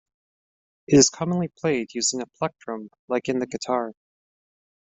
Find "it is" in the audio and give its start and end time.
0.87-1.11